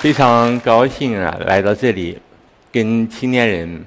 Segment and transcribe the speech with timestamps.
[0.00, 2.18] 非常高兴啊，来到这里，
[2.72, 3.84] 跟青年人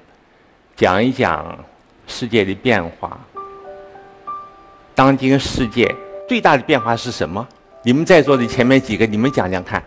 [0.75, 1.57] 讲一讲
[2.05, 3.19] 世界的变化。
[4.93, 5.91] 当今世界
[6.29, 7.47] 最大的变化是什么？
[7.81, 9.83] 你们在座的前面几个，你们讲讲看。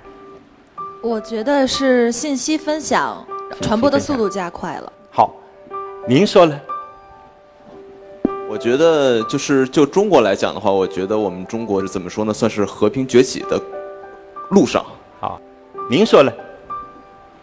[1.01, 3.25] 我觉得是信息分享、
[3.63, 4.93] 传播的速度加快了。
[5.13, 5.33] 好，
[6.09, 6.61] 您说呢？
[8.49, 12.35] 我觉得就是就中国来讲的话，我觉得我们中国是怎么说呢？
[12.35, 13.63] 算是和平崛起的
[14.51, 14.85] 路上。
[15.87, 16.35] 好，您说了？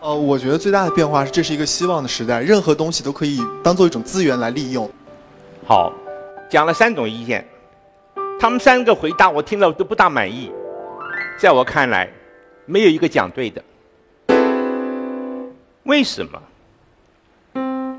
[0.02, 4.90] 呃，我觉得最大的变化是，这是一个希望的时代，任何东西都可以当做一种资源来利用。
[5.66, 5.94] 好，
[6.49, 7.48] 讲了三种意见，
[8.38, 10.52] 他们三个回答我听了都不大满意，
[11.40, 12.09] 在我看来，
[12.66, 13.63] 没有一个讲对的。
[15.84, 16.41] 为什么？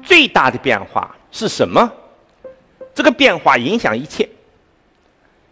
[0.02, 1.90] 最大的变化是什么？
[2.94, 4.28] 这个变化影响一切。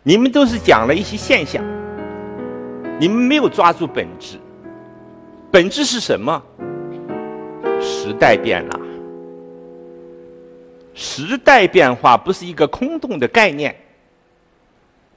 [0.02, 1.64] 你们都是讲了一些现象，
[3.00, 4.38] 你们没有抓住本质。
[5.52, 6.42] 本质是什么？
[7.78, 8.80] 时代变了。
[10.94, 13.76] 时代变化不是一个空洞的概念，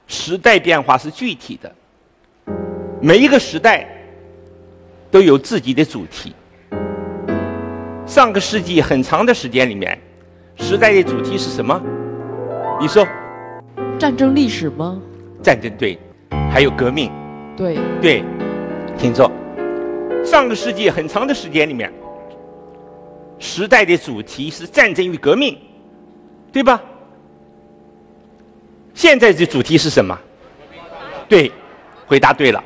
[0.06, 1.74] 时代变化是具体的。
[3.00, 3.88] 每一个时代
[5.10, 6.34] 都有自己的主题。
[8.04, 9.98] 上个世纪很长的时间里面，
[10.56, 11.80] 时代的主题是什么？
[12.78, 13.06] 你说，
[13.98, 15.00] 战争历史吗？
[15.42, 15.98] 战争对，
[16.52, 17.10] 还有革命，
[17.56, 18.22] 对对，
[18.98, 19.30] 听说，
[20.26, 21.92] 上个世纪很长的时间里面，
[23.38, 25.56] 时代的主题是战争与革命，
[26.52, 26.82] 对吧？
[28.92, 30.18] 现在的主题是什么？
[31.28, 31.52] 对，
[32.06, 32.62] 回答对了。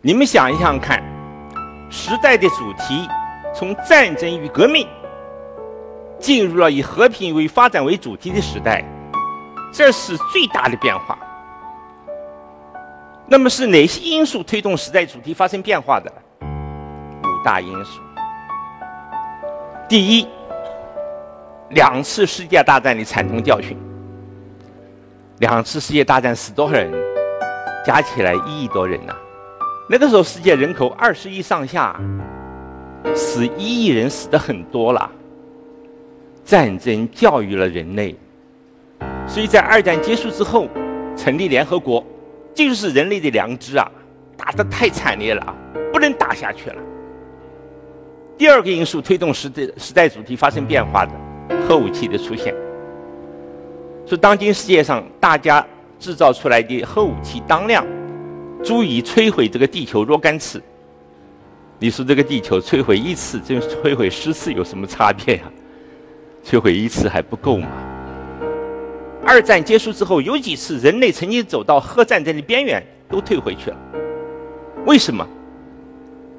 [0.00, 1.02] 你们想一想看，
[1.90, 3.06] 时代的主题
[3.54, 4.88] 从战争与革命
[6.18, 8.82] 进入了以和平为发展为主题的时代。
[9.72, 11.18] 这是最大的变化。
[13.26, 16.12] 那么是哪些因素推动时代主题发生变化的？
[17.44, 18.00] 大因素。
[19.88, 20.26] 第一，
[21.70, 23.76] 两次世界大战的惨痛教训。
[25.38, 26.92] 两次世界大战死多少人？
[27.84, 29.14] 加起来一亿多人呐！
[29.88, 31.98] 那个时候世界人口二十亿上下，
[33.14, 35.10] 死一亿人死的很多了。
[36.44, 38.14] 战争教育了人类。
[39.26, 40.68] 所以在二战结束之后，
[41.16, 42.04] 成立联合国，
[42.54, 43.90] 就是人类的良知啊！
[44.36, 45.56] 打得太惨烈了，
[45.90, 46.76] 不能打下去了。
[48.40, 51.12] 第二个因素推动时代时代主题发生变化的，
[51.68, 52.54] 核武器的出现。
[54.06, 55.64] 说当今世界上大家
[55.98, 57.86] 制造出来的核武器当量，
[58.64, 60.58] 足以摧毁这个地球若干次。
[61.78, 65.42] 你说这个地球摧毁一次，跟摧毁十次有什么差别呀？
[66.42, 67.68] 摧毁一次还不够吗？
[69.22, 73.76] 二战结束之后，有几次人类曾经走到核战争的边缘，都退回去了。
[74.86, 75.28] 为什么？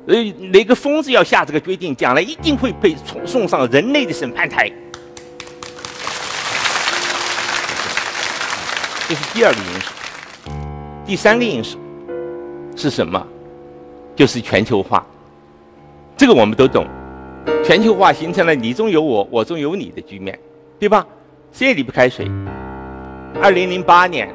[0.07, 0.15] 呃，
[0.51, 4.71] 哪个疯子要下这个决定，将来一定会被送送上人类的审判台。
[9.07, 9.91] 这是第二个因素。
[11.05, 11.77] 第三个因素
[12.75, 13.25] 是什么？
[14.15, 15.05] 就是全球化。
[16.17, 16.85] 这个我们都懂，
[17.63, 20.37] 全球化形成了你中有我，我中有你的局面，
[20.79, 21.05] 对吧？
[21.51, 22.25] 谁也离不开谁。
[23.41, 24.33] 二零零八年，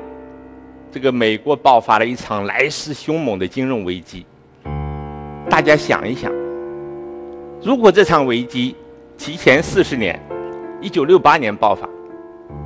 [0.93, 4.27] 这个美国爆发了一场来势凶猛的金融危机。
[5.48, 6.30] 大家想一想，
[7.62, 8.74] 如果这场危机
[9.16, 10.20] 提前四十年，
[10.80, 11.88] 一九六八年爆发，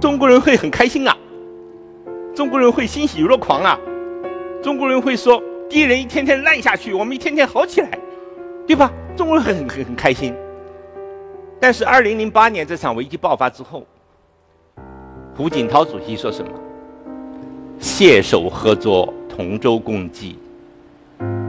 [0.00, 1.16] 中国人会很开心啊，
[2.34, 3.78] 中国人会欣喜若狂啊，
[4.62, 7.98] 中国人会说敌人一天天烂下去，我们一天天好起来，
[8.66, 8.90] 对吧？
[9.16, 10.34] 中国人很很很开心。
[11.60, 13.86] 但是二零零八年这场危机爆发之后，
[15.36, 16.50] 胡锦涛主席说什么？
[17.78, 20.38] 携手合作，同舟共济。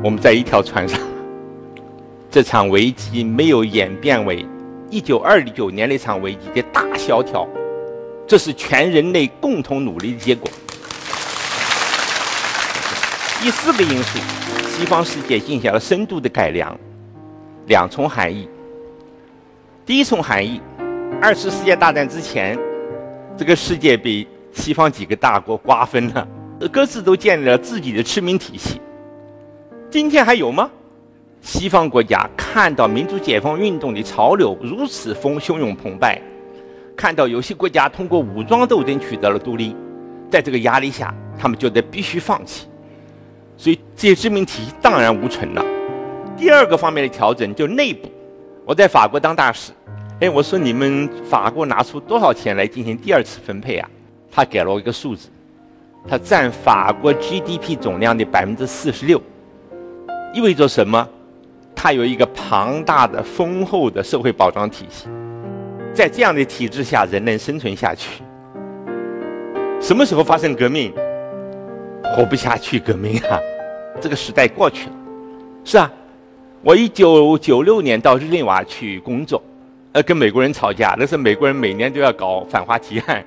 [0.03, 0.99] 我们在一条船上，
[2.31, 4.45] 这场危机没有演变为
[4.89, 7.45] 一九二九年那场危机的大萧条，
[8.25, 10.49] 这是全人类共同努力的结果。
[13.41, 14.17] 第四个因素，
[14.69, 16.73] 西方世界进行了深度的改良，
[17.67, 18.47] 两重含义。
[19.85, 20.61] 第一重含义，
[21.21, 22.57] 二次世界大战之前。
[23.37, 26.25] 这个世界被西方几个大国瓜分了，
[26.71, 28.79] 各自都建立了自己的殖民体系。
[29.89, 30.71] 今天还有吗？
[31.41, 36.21] 西方国家看到民主解放运动的潮流如此风汹涌澎湃，
[36.95, 39.75] 看到有些国家通过武装斗争取得了独立，
[40.29, 42.67] 在这个压力下，他们觉得必须放弃，
[43.57, 45.65] 所以这些殖民体系荡然无存了。
[46.37, 48.07] 第二个方面的调整就内部，
[48.63, 49.71] 我在法国当大使。
[50.19, 53.89] 哎，我说你们法国拿出多少钱来进行第二次分配啊？
[54.31, 55.27] 他给了我一个数字，
[56.07, 59.19] 它占法国 GDP 总量的百分之四十六，
[60.35, 61.09] 意味着什么？
[61.83, 65.09] 它有一个庞大的、丰厚的社会保障体系，
[65.95, 68.21] 在这样的体制下，人能生存下去。
[69.79, 70.93] 什么时候发生革命？
[72.15, 73.39] 活不下去，革命啊！
[73.99, 74.95] 这个时代过去了。
[75.63, 75.91] 是啊，
[76.61, 79.41] 我一九九六年到日内瓦去工作，
[79.93, 80.95] 呃，跟美国人吵架。
[80.99, 83.25] 那时候美国人每年都要搞反华提案，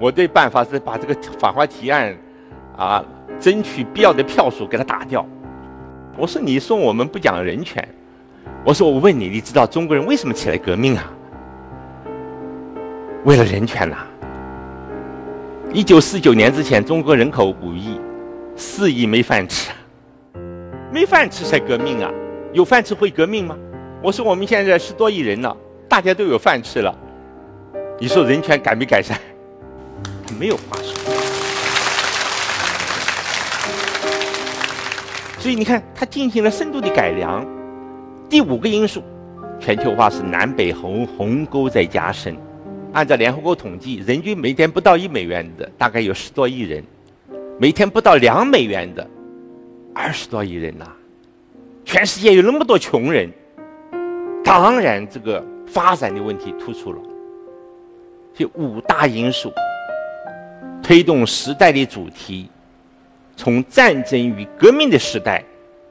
[0.00, 2.12] 我的办法是把这个反华提案，
[2.76, 3.04] 啊，
[3.38, 5.24] 争取必要的票数给他打掉。
[6.18, 7.86] 我说：“你说我们不讲人权。”
[8.64, 11.10] 我说：“我问你，你知道中国人为什么起来革命啊？
[13.24, 13.96] 为了人权呐！
[15.72, 18.00] 一九四九年之前，中国人口五亿，
[18.56, 19.72] 四亿没饭吃，
[20.92, 22.10] 没饭吃才革命啊！
[22.52, 23.56] 有饭吃会革命吗？”
[24.02, 25.56] 我说：“我们现在十多亿人了，
[25.88, 26.96] 大家都有饭吃了，
[27.98, 29.18] 你说人权改没改善？
[30.38, 30.94] 没有话说。”
[35.46, 37.46] 所以你看，它进行了深度的改良。
[38.28, 39.00] 第五个因素，
[39.60, 42.36] 全球化是南北鸿鸿沟在加深。
[42.92, 46.82] 按照联合国统计，人均每天不到一美元的大概有十多亿人，
[47.60, 49.08] 每天不到两美元的
[49.94, 50.92] 二十多亿人呐。
[51.84, 53.30] 全世界有那么多穷人，
[54.42, 56.98] 当然这个发展的问题突出了。
[58.34, 59.52] 这五大因素
[60.82, 62.50] 推动时代的主题。
[63.36, 65.44] 从战争与革命的时代，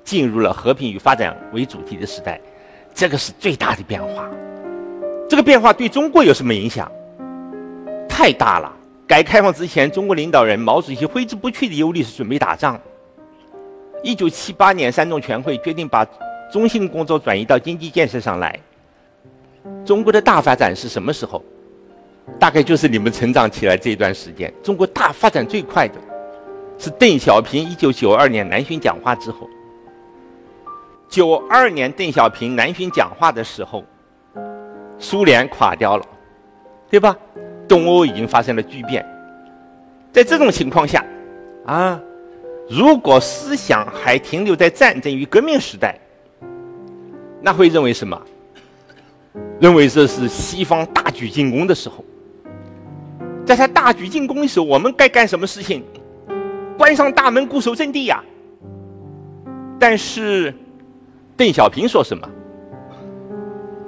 [0.04, 2.42] 进入了和平与发展为主题的时代，
[2.94, 4.30] 这个是最大的变化。
[5.30, 6.92] 这个变化对中国有什么影响？
[8.10, 8.72] 太大了！
[9.08, 12.80] 改革开放之前，中国领导人毛主席挥之不去的忧虑是准备打仗。
[14.04, 16.06] 一九七八年，三中全会决定把
[16.52, 18.58] 中心工作转移到经济建设上来。
[19.84, 21.44] 中国的大发展是什么时候？
[22.40, 25.96] 大概就是你们成长起来这一段时间，中国大发展最快的。
[26.78, 29.50] 是邓小平一九九二年南巡讲话之后。
[31.08, 33.84] 九二年邓小平南巡讲话的时候，
[34.98, 36.06] 苏联垮掉了，
[36.90, 37.16] 对吧？
[37.68, 39.06] 东欧已经发生了巨变。
[40.12, 41.06] 在这种情况下，
[41.66, 42.00] 啊，
[42.70, 45.98] 如果思想还停留在战争与革命时代，
[47.42, 48.20] 那会认为什么？
[49.60, 52.04] 认为这是西方大举进攻的时候。
[53.46, 55.84] 在他大举进攻的时候，我们该干什么事情？
[56.78, 58.24] 关上大门，固守阵地呀。
[59.80, 60.54] 但是，
[61.38, 62.28] 邓小平说什么？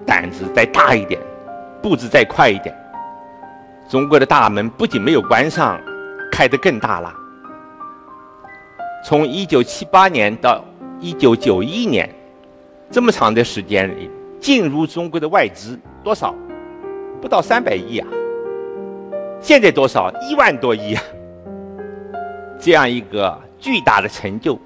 [0.06, 1.20] 胆子再大一点，
[1.82, 2.76] 步子再快一点。
[3.90, 5.80] 中国的大门不仅没有关上，
[6.32, 7.14] 开得更大了。
[9.04, 10.64] 从一九七八年到
[11.00, 12.10] 一九九一年，
[12.90, 16.34] 这么长的时间里，进入中国的外资多少？
[17.22, 18.08] 不到三百亿啊。
[19.40, 20.12] 现在多少？
[20.22, 21.04] 一万多亿啊。
[22.60, 24.60] 这样一个巨大的成就，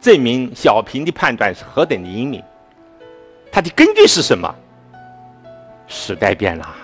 [0.00, 2.42] 证明小平的判断是何等的英明。
[3.50, 4.54] 他的根据是什么？
[5.86, 6.76] 时代变了，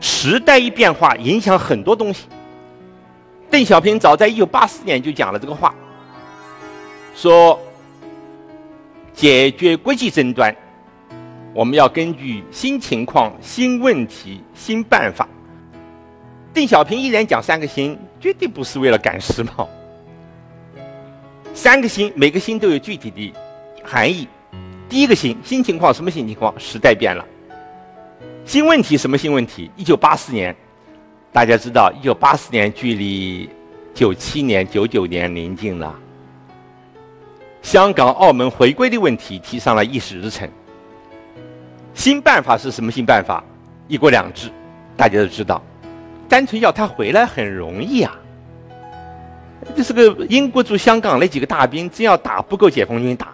[0.00, 2.26] 时代一变化，影响很多东西。
[3.50, 5.74] 邓小平早在一九八四年就讲了这个话，
[7.14, 7.58] 说
[9.12, 10.54] 解决国际争端，
[11.52, 15.28] 我们要根据新情况、新问题、新办法。
[16.52, 19.66] 邓小平依然讲三个新，绝对不是为了赶时髦。
[21.54, 23.32] 三个新，每个新都有具体的
[23.84, 24.28] 含义。
[24.88, 26.52] 第一个新，新情况什么新情况？
[26.58, 27.24] 时代变了。
[28.44, 29.70] 新问题什么新问题？
[29.76, 30.54] 一九八四年，
[31.32, 33.48] 大家知道，一九八四年距离
[33.94, 35.94] 九七年、九九年临近了。
[37.62, 40.50] 香港、澳门回归的问题提上了议事日程。
[41.94, 43.44] 新办法是什么新办法？
[43.86, 44.50] 一国两制，
[44.96, 45.62] 大家都知道。
[46.30, 48.16] 单纯要他回来很容易啊！
[49.76, 53.32] 这是个英国驻香港那几个大兵，真要打不够解放军打。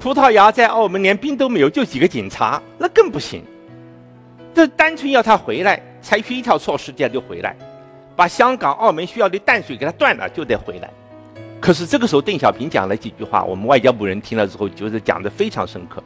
[0.00, 3.44] 葡萄牙在澳门连兵都没有，就几个警察，那更不行。
[4.52, 7.56] 这单纯要他回来，采取一条措施，这样就回来，
[8.16, 10.90] 把香港、澳门需要的淡水给他断了，就得回来。
[11.60, 16.02] 可是这个时候，邓小平讲了几句话，我们外交部人听了之后，就是讲的非常深刻。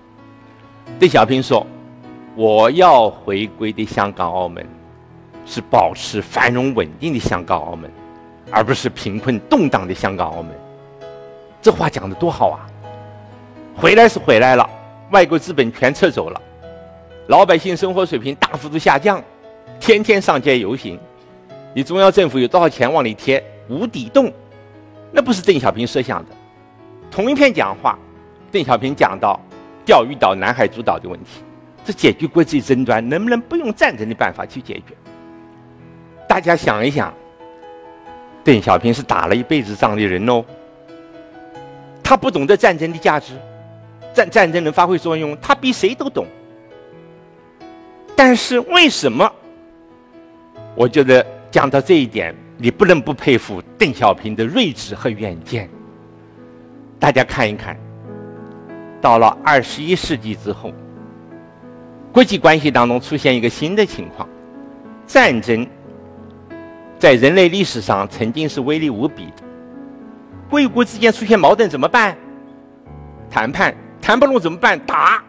[1.00, 1.66] 邓小平说
[2.36, 4.64] ：“我要回归的香港、澳门。”
[5.46, 7.90] 是保持繁荣稳定的香港、澳门，
[8.50, 10.52] 而不是贫困动荡的香港、澳门。
[11.62, 12.66] 这话讲的多好啊！
[13.76, 14.68] 回来是回来了，
[15.12, 16.40] 外国资本全撤走了，
[17.28, 19.22] 老百姓生活水平大幅度下降，
[19.78, 20.98] 天天上街游行。
[21.74, 23.42] 你中央政府有多少钱往里贴？
[23.68, 24.32] 无底洞，
[25.12, 26.30] 那不是邓小平设想的。
[27.10, 27.98] 同一篇讲话，
[28.50, 29.40] 邓小平讲到
[29.84, 31.42] 钓鱼岛、南海诸岛的问题，
[31.84, 34.94] 这解决国际争端能不能不用战争的办法去解决？
[36.36, 37.10] 大家想一想，
[38.44, 40.44] 邓小平是打了一辈子仗的人哦。
[42.04, 43.32] 他不懂得战争的价值，
[44.12, 46.26] 战战争能发挥作用，他比谁都懂。
[48.14, 49.32] 但是为什么？
[50.74, 55.66] 我觉得讲到这一点，你不能不佩服邓小平的睿智和远见。
[56.98, 57.74] 大家看一看，
[59.00, 60.70] 到了二十一世纪之后，
[62.12, 64.28] 国际关系当中出现一个新的情况：
[65.06, 65.66] 战争
[66.98, 69.42] 在人类历史上曾经是威力无比的。
[70.48, 72.16] 国与国之间出现矛盾怎么办？
[73.30, 74.78] 谈判，谈不拢怎么办？
[74.86, 75.22] 打，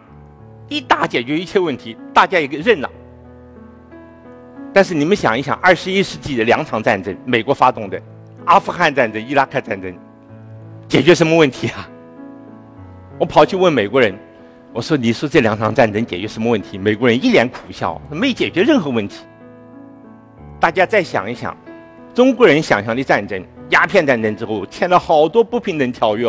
[0.69, 2.89] 一打解决一切问题，大家也给认了。
[4.71, 7.99] 但是你们想一想，二十一世纪的两场战争，美国发动的
[8.45, 9.93] 阿富汗战争、伊拉克战争，
[10.87, 11.89] 解决什么问题啊？
[13.17, 14.15] 我跑去问美国人，
[14.71, 19.25] 我说：“你说这两场战争解决什么问题？”美国人一脸苦笑，没解决任何问题。
[20.59, 21.55] 大家再想一想，
[22.13, 23.43] 中国人想象的战争。
[23.69, 26.25] 鸦片战争之后签了好多不平等条约，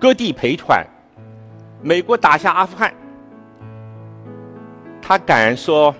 [0.00, 0.84] 割地赔款。
[1.80, 2.92] 美国打下阿富汗，
[5.00, 5.94] 他敢说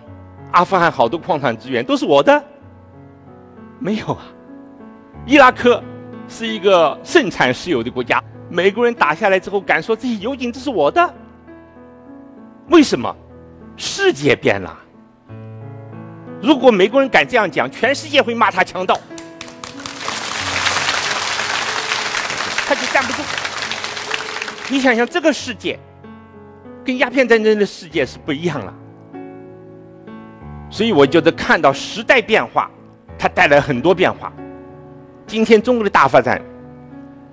[0.50, 2.44] 阿富汗好多矿产资源都是我的？
[3.78, 4.22] 没有啊。
[5.24, 5.82] 伊拉克
[6.28, 11.14] 是一个盛产石油的国家，美国人打下来之后敢说这些油井这是我的？
[12.68, 13.14] 为什么？
[13.76, 14.76] 世界变了。
[16.42, 18.98] 如果美国人敢这样讲，全世界会骂他强盗。
[22.66, 23.22] 他就站不住。
[24.68, 25.78] 你想想，这个世界
[26.84, 28.74] 跟鸦片战争的世界是不一样了。
[30.68, 32.68] 所以我觉得看到时代变化，
[33.16, 34.32] 它带来很多变化。
[35.26, 36.42] 今天中国的大发展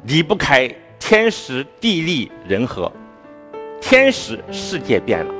[0.03, 2.91] 离不开天时地利人和。
[3.81, 5.33] 天时世界变了，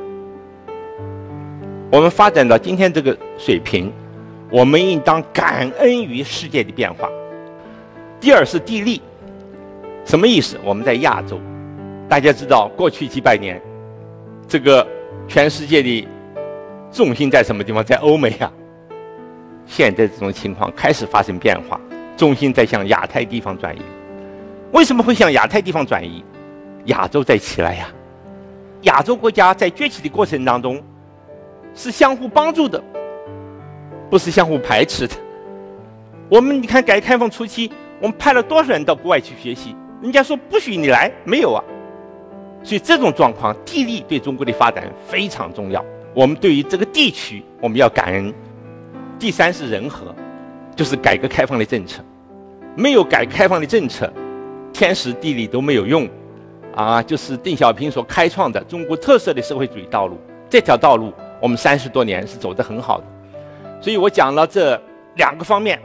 [1.91, 3.91] 我们发展到今天这个水平，
[4.51, 7.09] 我们应当感恩于世界的变化。
[8.19, 9.01] 第二是地利。
[10.05, 10.57] 什么意思？
[10.63, 11.39] 我们在亚洲，
[12.07, 13.61] 大家知道，过去几百年，
[14.47, 14.87] 这个
[15.27, 16.07] 全世界的
[16.91, 17.83] 重心在什么地方？
[17.83, 18.51] 在欧美啊。
[19.65, 21.79] 现在这种情况开始发生变化，
[22.17, 23.81] 重心在向亚太地方转移。
[24.71, 26.23] 为什么会向亚太地方转移？
[26.85, 27.87] 亚洲在起来呀。
[28.83, 30.81] 亚洲国家在崛起的过程当中，
[31.75, 32.81] 是相互帮助的，
[34.09, 35.15] 不是相互排斥的。
[36.29, 39.75] 我们你看，改革开放初期，我们派了多少人到国外去学习？
[40.01, 41.63] 人家说不许你来，没有啊，
[42.63, 45.83] 所以这种状况，地利对中国的发展非常重要。
[46.13, 48.33] 我们对于这个地区，我们要感恩。
[49.17, 50.15] 第三是人和，
[50.75, 52.01] 就是改革开放的政策，
[52.75, 54.11] 没有改革开放的政策，
[54.71, 56.07] 天时地利都没有用，
[56.75, 60.17] 啊，就是邓小平所开创的中国特色的社会主义道路，
[60.49, 63.03] 这条道路我们三十多年是走得很好的。
[63.81, 64.79] 所以我讲了这
[65.15, 65.79] 两个方面，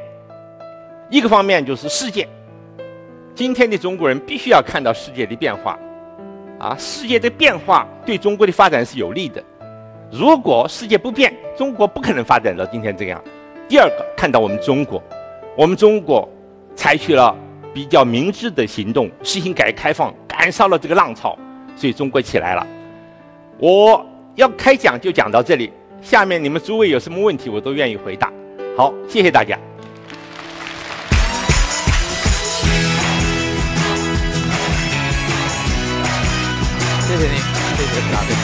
[1.10, 2.28] 一个方面就是世界。
[3.34, 5.78] 今天的中国人必须要看到世界的变化，
[6.58, 9.42] 啊，世界的变化对中国的发展是有利的。
[10.10, 13.20] 如果世界不变，中国不可能发展到今天这样。
[13.68, 15.02] 第二个，看到我们中国，
[15.56, 16.28] 我们中国
[16.76, 17.34] 采取了
[17.72, 21.36] 比较明智的行动，实行改革开放，赶上了这个浪潮，
[21.74, 22.64] 所以中国起来了。
[23.58, 25.72] 我要开讲就讲到这里，
[26.02, 28.32] 下面你们诸位有什么问题，我都愿意回答。
[28.76, 29.56] 好，谢谢大家。
[37.06, 37.36] 谢谢您，
[37.76, 38.34] 谢谢嘉宾。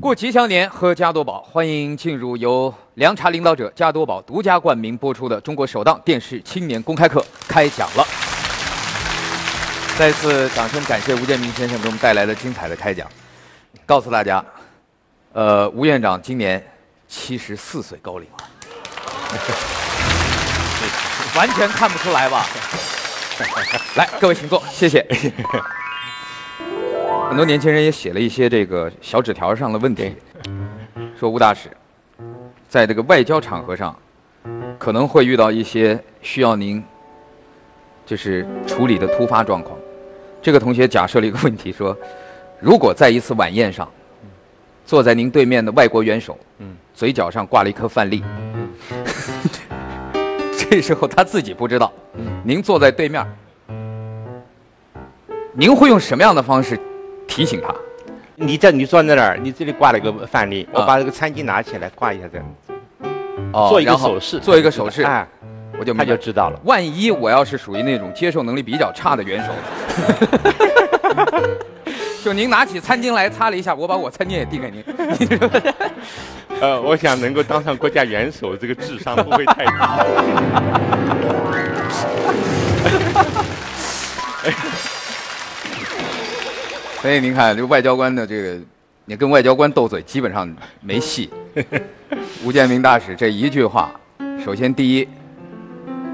[0.00, 8.25] 过吉祥年，喝加多宝，欢迎进入由凉茶领导者加多宝独家冠名播出的中国首档电视青年公开课开讲了。
[9.98, 13.08] 再次掌声感谢吴建民先生给我们带来的精彩的开讲。
[13.86, 14.44] 告诉大家，
[15.32, 16.62] 呃，吴院长今年
[17.08, 18.36] 七十四岁高龄了，
[21.34, 22.44] 完全看不出来吧？
[23.96, 25.02] 来，各位请坐，谢谢。
[27.28, 30.14] 很多年轻人也写了一些这个小纸条上的问题，
[31.18, 31.70] 说吴大使，
[32.68, 33.96] 在这个外交场合上，
[34.78, 36.84] 可能会遇到一些需要您
[38.04, 39.74] 就是处理的突发状况。
[40.46, 41.96] 这个同学假设了一个问题，说，
[42.60, 43.90] 如果在一次晚宴上，
[44.84, 46.38] 坐在您对面的外国元首，
[46.94, 48.22] 嘴角上挂了一颗饭粒。
[50.56, 51.92] 这时候他自己不知道，
[52.44, 53.26] 您坐在对面，
[55.52, 56.78] 您会用什么样的方式
[57.26, 57.74] 提醒他？
[58.36, 62.46] 你在你坐在那儿，你这里挂了一个饭粒，我把这个餐巾拿起来挂一下这样，
[63.52, 65.26] 哦，做一个手势，做一个手势，哎，
[65.78, 66.60] 我就他就知道了。
[66.64, 69.52] 万一我要是属于那种接受能力比较差的元首，
[72.24, 74.82] 就您拿起餐巾来擦了一下，我把我餐巾也递给您，
[76.60, 79.72] 呃，我想能够当上国家元首，这个智商不会太低。
[87.02, 88.58] 所以您看，这个外交官的这个，
[89.04, 91.30] 你跟外交官斗嘴，基本上没戏。
[92.42, 93.92] 吴建明大使这一句话，
[94.44, 95.08] 首先第一，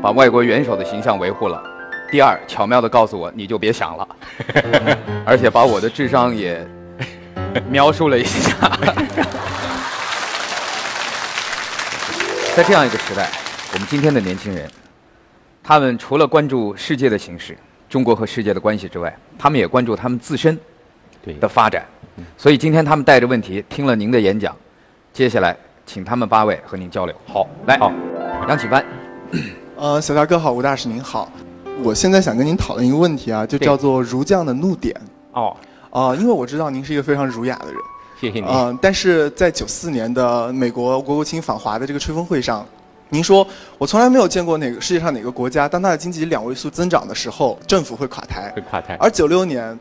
[0.02, 1.62] 把外国元首的形象维护了；
[2.10, 4.08] 第二，巧妙的告诉我，你就别想了，
[5.24, 6.66] 而且把我的智商也
[7.70, 8.68] 描述了一下。
[12.56, 13.30] 在这样一个时代，
[13.72, 14.68] 我们今天的年轻人，
[15.62, 17.56] 他们除了关注世界的形势、
[17.88, 20.58] 中国和世界的关系之外，他们也关注他们自身
[21.38, 21.86] 的发展。
[22.36, 24.54] 所以今天他们带着问题听了您的演讲，
[25.12, 25.56] 接下来
[25.86, 27.14] 请他们八位和您交流。
[27.24, 27.92] 好，来，好
[28.48, 28.84] 杨启帆，
[29.82, 31.28] 呃，小大哥好，吴大使您好，
[31.82, 34.94] 我现在想跟您讨论一个问题啊，就叫做儒将的怒点
[35.32, 35.56] 哦，
[35.90, 37.76] 啊、因为我知道您是一个非常儒雅的人，
[38.20, 38.46] 谢谢你。
[38.48, 42.64] 嗯、但是在九四年的美国国务卿访华的这个吹风会上，
[43.08, 43.44] 您说
[43.76, 48.62] 我从来没有见过哪个世界上哪个国家，当它的经济两位数增长的时候，政府会垮台会。
[48.70, 48.94] 垮台。
[49.00, 49.76] 而九六年，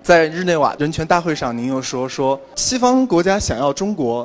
[0.00, 4.24] 在日内瓦人权大会上，您又说说西方国家想要中国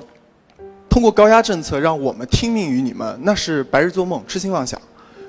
[0.87, 4.79] 通过高压政策让我们听命于你们，那是白日做梦、痴心妄想。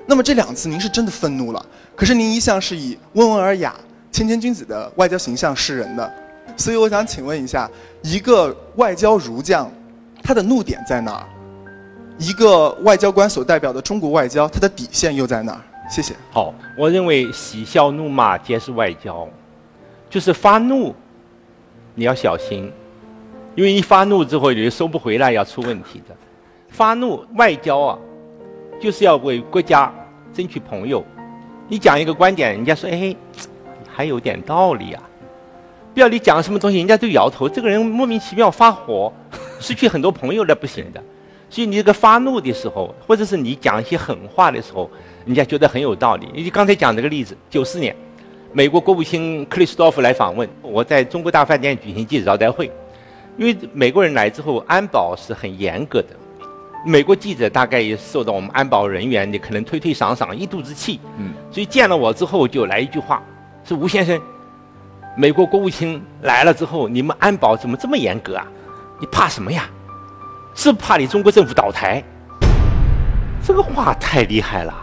[0.07, 3.75] 那么这两次您是真的愤怒了，可是您一向是以温文尔雅、
[4.13, 6.13] 谦谦君子的外交形象示人的，
[6.57, 7.69] 所以我想请问一下，
[8.03, 9.71] 一个外交儒将，
[10.23, 11.27] 他的怒点在哪儿？
[12.19, 15.61] 一个外交官所代表的中国外交，他的底线又在哪儿？
[15.91, 16.15] 谢谢。
[16.31, 19.29] 好，我认为喜笑怒骂皆是外交，
[20.09, 20.95] 就是发怒，
[21.95, 22.73] 你要小心，
[23.55, 26.15] 因为一发怒之后你就收不回来，要出问题的。
[26.71, 27.99] 发怒外交啊，
[28.81, 29.93] 就是要为国家
[30.33, 31.05] 争取朋友。
[31.69, 33.15] 你讲一个观点，人家说哎，
[33.89, 35.03] 还有点道理啊。
[35.95, 39.13] 不要你讲什么东西，人家都摇头，这个人莫名其妙发火，
[39.59, 41.03] 失去很多朋友那不行的。
[41.49, 44.91] 所以你这个发怒的时候，或者是你讲一些狠话的时候，
[45.25, 46.29] 人家觉得很有道理。
[46.35, 47.97] 你刚才讲这个例子，九四年，
[48.53, 52.71] 美国国务卿克里斯多夫来访问，我在中国大饭店举行记者招待会，
[53.39, 56.09] 因为美国人来之后，安保是很严格的，
[56.85, 63.23] 美国记者大概也受到我们安保人员的可能推推搡搡，一肚子气，嗯，所以见了我之后就来一句话，
[63.65, 64.21] 说吴先生，
[65.17, 68.47] 美国国务卿来了之后，你们安保怎么这么严格啊？
[69.01, 69.69] 你怕什么呀？
[70.55, 72.03] 是怕你中国政府倒台？
[73.45, 74.75] 这个话太厉害了！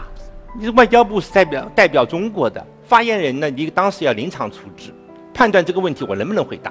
[0.58, 4.92] 你外交部是代表代表中国的发言人呢，你当时要临场处置，
[5.32, 6.70] 判断这个问题我能不能回答。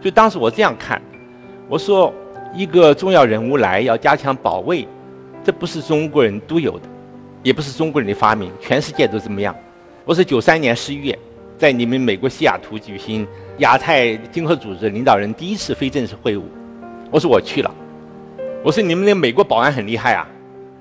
[0.00, 1.00] 所以当时我这样看，
[1.68, 2.12] 我说
[2.56, 4.88] 一个重要人物来要加强保卫，
[5.44, 6.88] 这不是中国人独有的，
[7.42, 9.54] 也不是中国人的发明，全世界都这么样。
[10.06, 11.18] 我是九三年十一月
[11.58, 16.40] 在你们美国西雅图举行亚太经合组织领导人第一次非正式会晤，
[17.10, 17.70] 我说我去了。
[18.64, 20.26] 我说你们那美国保安很厉害啊，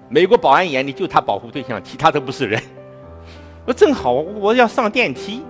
[0.08, 2.62] 美国保安眼里就他保护对象，其他都不是人。
[3.66, 5.42] 我正好我要上电梯，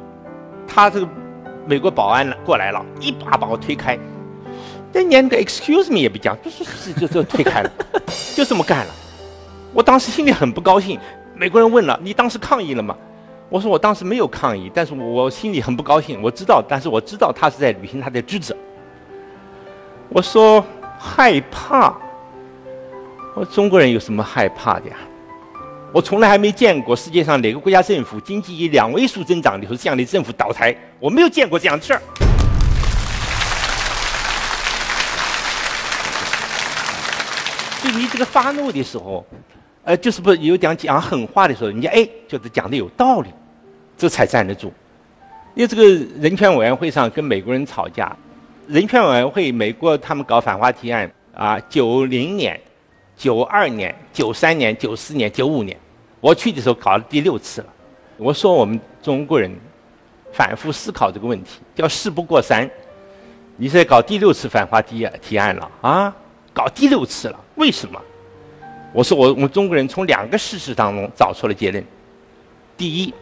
[0.67, 1.07] 他这个
[1.67, 3.95] 美国保安过来了，一把把我推开，
[4.95, 7.71] 但连个 excuse me 也不讲，就是就就推开了，
[8.33, 8.93] 就这么干了。
[9.73, 10.97] 我当时心里很不高兴。
[11.35, 12.95] 美国人问了，你当时抗议了吗？
[13.49, 16.21] 我说我当时没有抗议，但是我心里很不高兴。
[16.21, 18.55] 我知道，但是我知道他是在履行他的职责。
[20.07, 20.65] 我说
[20.97, 21.93] 害怕。
[23.35, 24.95] 我说中国人有什么害怕的呀？
[25.91, 32.01] 我从来还没见过世界上哪个国家政府经济以两位数增长的时候，这样的政府倒台，我没有见过这样的事儿。
[37.85, 39.23] 就你这个发怒的时候，
[39.83, 43.29] 呃，就是不有点讲狠话的时候，人家哎，就是讲的有道理，
[43.95, 44.73] 这才站得住。
[45.53, 45.83] 因为这个
[46.19, 48.15] 人权委员会上跟美国人吵架，
[48.67, 52.59] 人权委员会美国他们搞反华提案啊，九零年。
[53.17, 55.77] 九二年、九三年、九四年、九五年，
[56.19, 57.67] 我去的时候搞了第六次了。
[58.17, 59.49] 我说我们中国人
[60.33, 62.69] 反复思考这个问题，叫事不过三。
[63.55, 66.13] 你在搞第六次反华提提案了啊？
[66.55, 68.01] 搞第六次了，为什么？
[68.93, 71.83] 我说我我们中国人从两个事实当中找出了结论：
[72.77, 73.13] 第一，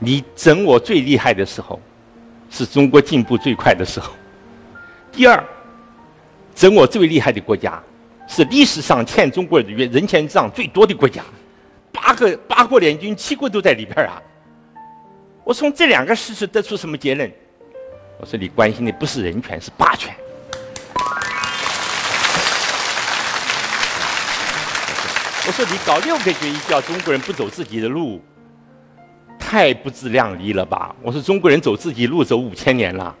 [0.00, 1.80] 你整我最厉害的时候，
[2.50, 4.10] 是中国进步最快的时候；
[5.12, 5.44] 第二，
[6.56, 7.80] 整我最厉害的国家。
[8.32, 11.20] 是历史上欠中国人人权账最多的国家，
[11.90, 14.22] 八个八国联军，七国都在里边啊。
[15.42, 17.28] 我从这两个事实得出什么结论？
[18.20, 20.14] 我说你关心的不是人权，是霸权。
[25.50, 28.22] 我说你搞六个决议叫中国人不走自己的路，
[29.36, 30.94] 太不自量力了吧？
[31.02, 33.12] 我说中国人走自己路走五千年了，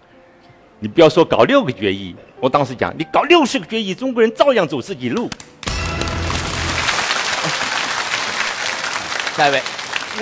[0.78, 2.14] 你不要说搞六个决议。
[2.38, 5.28] 我当时讲，你搞六十个决议，中国人照样走自己路。
[9.36, 9.60] 下一位，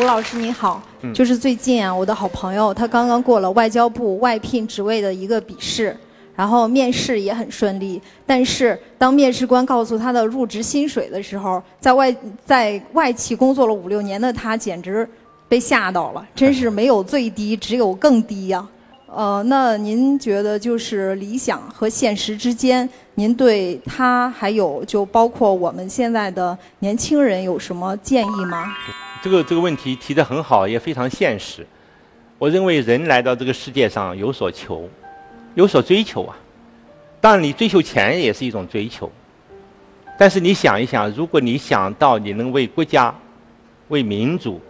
[0.01, 5.95] 吴老师你好，嗯就是最近啊，我的好朋友他刚刚过了外交部外聘职位的一个笔试，
[6.39, 15.09] 然后面试也很顺利，但是当面试官告诉他的入职薪水的时候，在外在外企工作了五六年的他简直
[15.49, 18.65] 被吓到了， 真是没有最低，只有更低呀、
[19.07, 28.73] 呃，那您觉得就是理想和现实之间，您对他还有就包括我们现在的年轻人有什么建议吗？
[29.21, 31.67] 这个这个问题提得很好，也非常现实。
[32.39, 34.89] 我认为人来到这个世界上有所求，
[35.59, 36.37] 有所追求啊。
[37.21, 39.11] 当然，你追求钱也是一种追求。
[40.17, 43.13] 但是你想一想，如果你想到你能为国家、
[43.89, 44.61] 为民族，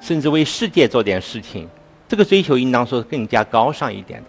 [0.00, 1.68] 甚至为世界做点事情，
[2.06, 4.26] 这个追求应当说是更加高尚一点的。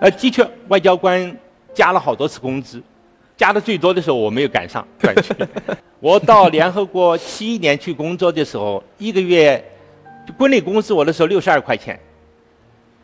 [0.00, 1.36] 而的确，外交官
[1.72, 2.82] 加了好多次工资，
[3.36, 4.84] 加的最多的时候我没有赶上。
[6.00, 9.64] 我到联合国七一年去工作的时候，一个月
[10.26, 11.98] 就国内工资我那时候六十二块钱，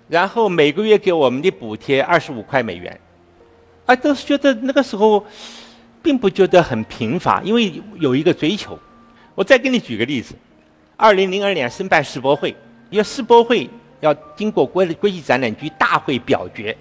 [0.08, 3.00] 然后每个月给我们的补贴二十五块美元，
[3.86, 5.24] 啊，都是觉得那个时候
[6.02, 8.78] 并不觉得很贫乏，因为有一个追求。
[9.34, 10.34] 我再给你举个例子，
[10.96, 12.54] 二零零二年申办世博会，
[12.90, 13.68] 因为世博会
[14.00, 16.76] 要经过国国际展览局大会表决，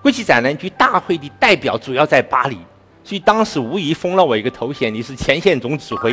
[0.00, 2.56] 国际展览局大会的代表主要在巴黎，
[3.04, 6.12] 所以当时无疑封了我一个头衔，你是前线总指挥，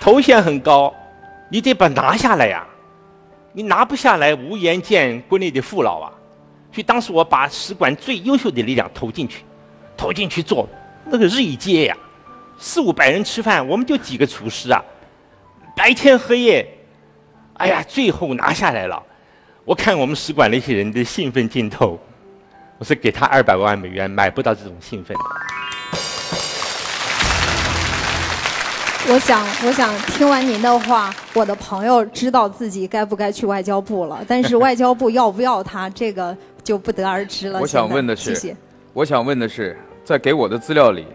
[0.00, 0.92] 头衔很高，
[1.48, 2.66] 你得把拿下来呀、
[3.56, 6.12] 你拿不下来，无颜见国内的父老啊。
[6.72, 9.44] 所以当时我把使馆最优秀的力量投进去，
[9.96, 10.68] 投进去做
[11.04, 11.96] 那个日以继呀，
[12.58, 14.82] 四五百人吃饭，我们就几个厨师啊，
[15.76, 16.66] 白天黑夜，
[17.52, 19.00] 哎呀，最后拿下来了。
[19.64, 21.96] 我看我们使馆那些人的兴奋劲头，
[22.78, 25.16] 我说给他二百万美元买不到这种兴奋。
[29.06, 37.60] 我想，我想听完您的话，我的朋友知道自己该不该去外交部了，但是 外交部要不要他，这个就不得而知了。
[37.60, 38.56] 我想问的是谢谢。
[38.94, 41.06] 我想问的是，在给我的资料里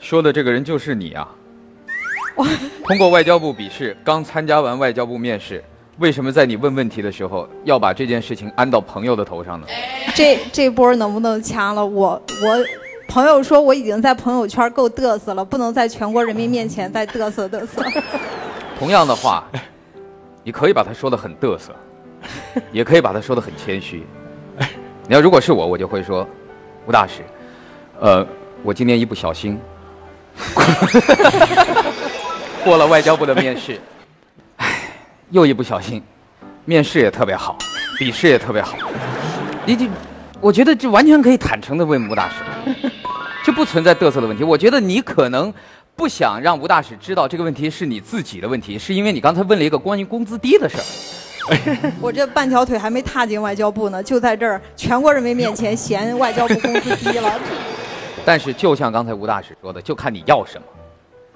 [0.00, 1.28] 说的这个人就是你啊？
[2.84, 5.62] 通过外交部笔试，刚参加完外交部面试，
[5.98, 9.66] 为什么在你问问题的时候要把这件事情安到朋友的头上呢？
[10.14, 11.86] 这这波能不能掐了？
[11.86, 12.64] 我我
[13.12, 17.84] 朋友说我已经在朋友圈够嘚瑟了，不能在全国人民面前再嘚瑟嘚瑟。
[18.78, 19.44] 同样的话，
[20.42, 21.74] 你可以把他说的很嘚瑟，
[22.72, 24.06] 也可以把他说的很谦虚。
[25.06, 26.26] 你要如果是我，我就会说，
[26.86, 27.20] 吴大使，
[28.00, 28.26] 呃，
[28.62, 29.60] 我今天一不小心
[32.64, 33.78] 过了外交部的面试，
[34.56, 34.88] 唉，
[35.28, 36.02] 又一不小心，
[36.64, 37.58] 面试也特别好，
[37.98, 38.74] 笔试也特别好。
[39.66, 39.86] 你这，
[40.40, 42.36] 我觉得这完全可以坦诚的问吴大使，
[43.44, 44.44] 这不存在嘚瑟的问题。
[44.44, 45.52] 我觉得你可能
[45.96, 50.84] 不想让吴大使知道这个问题是你自己的问题，是因为你刚才问了一个关于工资低的事儿。
[52.00, 57.40] 我这半条腿还没踏进外交部呢，就在这儿全国人民面前嫌外交部工资低了。
[58.24, 60.64] 但是就像刚才吴大使说的，就看你要什么。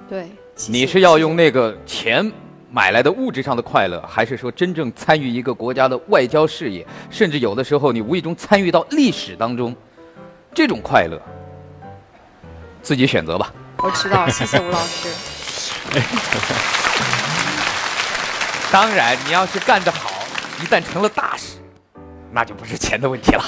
[0.09, 0.29] 对，
[0.69, 2.33] 你是要用那个钱
[2.71, 9.75] 买来的物质上的快乐，还是说真正参与一个国家的外交事业，甚至有的时候你无意中参与到历史当中，
[10.55, 11.21] 这种快乐，
[12.87, 13.53] 自己选择吧。
[13.79, 15.09] 我知道，谢谢吴老师。
[18.71, 20.13] 当然，你要是干得好，
[20.63, 21.57] 一旦成了大事，
[22.31, 23.43] 那就不是钱的问题了。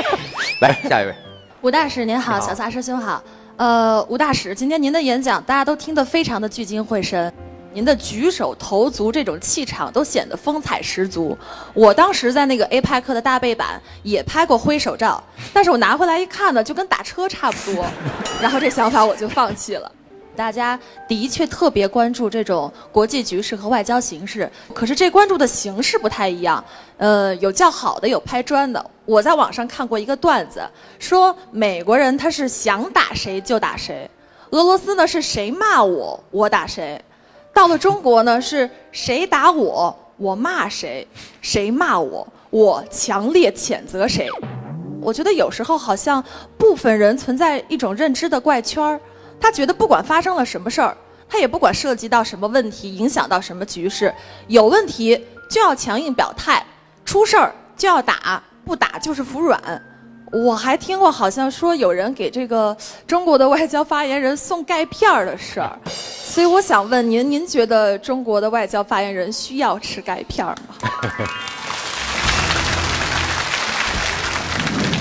[0.62, 1.14] 来，下一位。
[1.60, 3.22] 吴大使您好，好小撒师兄好。
[3.58, 7.30] 呃，吴大使，今天您的演讲大家都听得非常的聚精会神，
[7.72, 11.36] 您的举手投足这种气场都显得风采十足。
[11.72, 17.84] 我当时在那个 APEC 的大背板也拍过挥手照，但是我拿回来一看呢，就跟打车差不多，
[18.42, 19.90] 然后这想法我就放弃了。
[20.36, 26.64] 大家的确特别关注这种国际局势和外交形势，可是这关注的形式不太一样。
[26.96, 28.84] 呃，有叫好的，有拍砖的。
[29.04, 30.62] 我在网上看过一个段子，
[30.98, 34.08] 说美国人他是想打谁就打谁，
[34.50, 37.02] 俄罗斯呢是谁骂我我打谁，
[37.60, 41.06] 到了中国呢是谁打我我骂谁，
[41.42, 44.26] 谁骂我我强烈谴责谁。
[44.98, 46.24] 我觉得有时候好像
[46.56, 48.98] 部分人存在一种认知的怪圈儿，
[49.38, 50.96] 他觉得不管发生了什么事儿，
[51.28, 54.10] 他也不管涉及到什么问题，影响到什么局势，
[54.46, 56.64] 有问题就要强硬表态，
[57.04, 59.60] 出事儿就要打，不打就是服软。
[60.32, 62.74] 我还听过，好像说有人给这个
[63.06, 65.78] 中国的外交发言人送钙片儿的事儿，
[66.30, 70.54] 所以我想问您，您觉得中国的外交发言人需要吃钙片吗？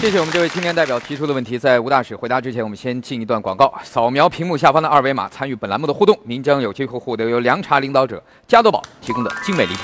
[0.01, 1.59] 谢谢我们这位青年代表提出的问题。
[1.59, 3.71] 在吴大使回答之前，我们先进一段广告。
[3.83, 9.81] 扫描屏幕下方的二维码，参与本栏目的互动，您将有机会获得由凉茶领导者加多宝提供的 精美礼品。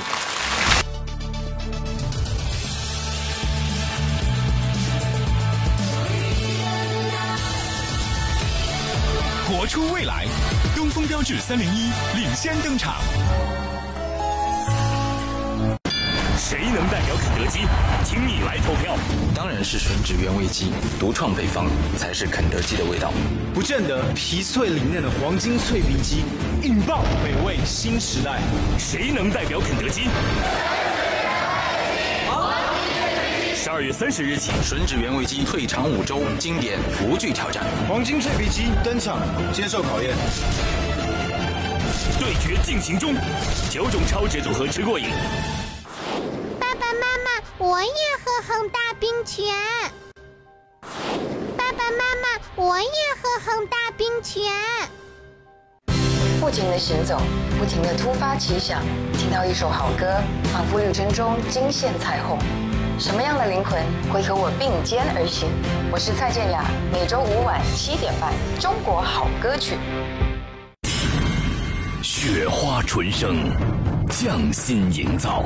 [9.48, 10.26] 活出未来，
[11.08, 12.96] 标致三零一领先登场。
[16.38, 17.62] 谁能代表肯德基？
[18.04, 18.96] 请你来投票。
[19.34, 23.12] 当然是吮指原味鸡，独创配方才是肯德基的味道。
[23.54, 26.24] 不正的皮脆里嫩的黄金脆皮鸡，
[26.62, 28.40] 引爆美味新时代。
[28.78, 30.04] 谁能代表肯德基？
[33.66, 37.64] 十二月三十日起，吮指原味鸡退场五周，经典无惧挑战。
[37.90, 39.18] 黄金脆皮鸡登场，
[39.52, 40.16] 接受考验。
[42.20, 43.16] 对决进行中，
[43.72, 45.08] 九种超值组合吃过瘾。
[46.60, 47.90] 爸爸妈妈，我也
[48.24, 49.52] 喝恒大冰泉。
[51.58, 52.86] 爸爸妈妈，我也
[53.20, 54.44] 喝恒大冰泉。
[56.40, 57.20] 不停的行走，
[57.58, 58.84] 不停的突发奇想，
[59.18, 60.22] 听到一首好歌，
[60.54, 62.38] 仿佛旅程中惊现彩虹。
[62.98, 65.50] 什么样的灵魂会和我并肩而行？
[65.92, 68.32] 我是蔡健雅，每周五晚七点半，
[68.62, 69.76] 《中国好歌曲》。
[72.02, 73.52] 雪花纯生，
[74.10, 75.44] 匠心营造。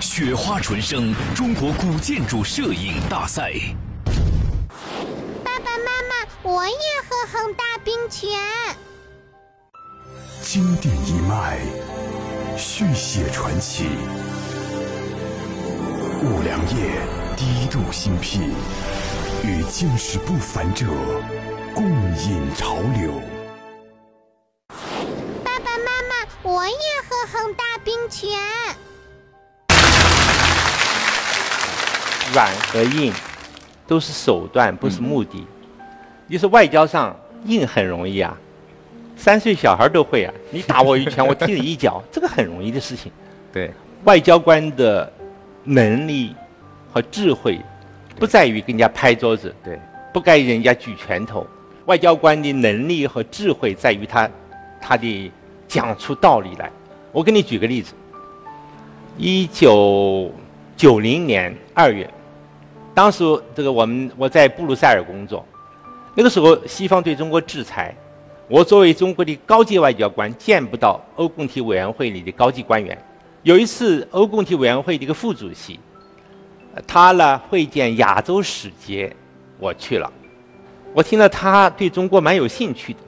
[0.00, 3.52] 雪花纯生中国古建筑摄影大赛。
[5.42, 6.72] 爸爸妈妈，我也
[7.08, 8.30] 喝恒大冰泉。
[10.42, 11.56] 经典一脉，
[12.58, 13.86] 续写传奇。
[16.20, 16.98] 五粮液
[17.36, 18.52] 低度新品，
[19.44, 20.86] 与见识不凡者
[21.72, 23.22] 共饮潮流。
[25.44, 26.74] 爸爸妈妈，我也
[27.08, 28.28] 喝恒大冰泉。
[32.34, 33.14] 软和硬
[33.86, 35.46] 都是手段，不是目的。
[36.28, 38.36] 就是外交上硬很容易啊，
[39.22, 40.34] 三岁小孩都会啊。
[40.50, 43.12] 你打我一拳，我踢你一脚， 这个很容易的事情。
[43.52, 43.70] 对，
[44.02, 45.10] 外交官的
[45.62, 46.34] 能力
[46.92, 47.60] 和智慧，
[48.18, 49.78] 不在于跟人家拍桌子，对，
[50.12, 51.46] 不该人家举拳头。
[51.86, 54.28] 外交官的能力和智慧在于他，
[54.80, 55.30] 他的
[55.68, 56.68] 讲出道理来。
[57.12, 57.92] 我给你举个例子，
[59.16, 60.32] 一九
[60.76, 62.10] 九零年二月。
[62.92, 65.46] 当时这个我们我在布鲁塞尔工作，
[66.16, 67.94] 那个时候西方对中国制裁，
[68.48, 72.96] 我作为中国的高级外交官见不到欧共体委员会里的高级官员。
[73.42, 75.80] 有一次欧共体委员会的一个副主席，
[76.86, 79.14] 他呢会见亚洲使节，
[79.58, 80.12] 我去了，
[80.92, 82.98] 我听了他对中国蛮有兴趣的，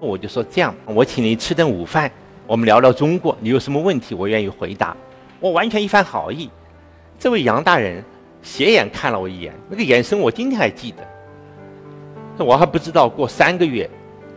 [0.00, 2.10] 我就说这样，我请你吃顿午饭，
[2.46, 4.96] 我们聊聊中国，你有什么问题我愿意回答，
[5.40, 6.50] 我完全一番好意。
[7.18, 8.02] 这位杨大人。
[8.46, 12.44] 斜眼看了我一眼，那个眼神我今天还记得。
[12.44, 13.88] 我还不知道过三个月，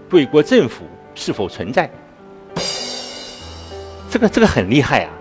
[0.10, 1.90] 贵国政府是否存在。
[4.10, 5.12] 这个这个很厉害啊！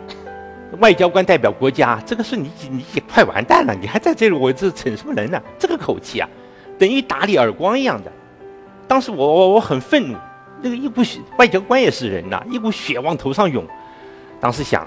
[0.78, 5.42] 外交官代表国家，这个是你你也快完蛋了，你还在这里，我这逞什么人呢？
[5.58, 6.28] 这个口气啊，
[6.78, 8.12] 等于打你耳光一样的。
[8.86, 10.16] 当时我我我很愤怒，
[10.62, 13.64] 那个一股血，外交官也是人呐，一股血往头上涌。
[14.40, 14.86] 当时想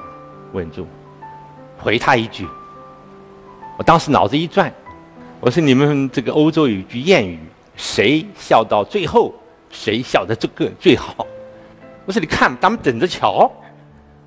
[0.53, 0.87] 稳住，
[1.77, 2.47] 回他一句。
[3.77, 4.71] 我当时脑子一转，
[5.39, 7.39] 我说你们这个欧洲有句谚语，
[7.75, 9.33] 谁笑到最后，
[9.69, 11.25] 谁笑的这个最好。
[12.05, 13.51] 我说你看，咱们等着瞧。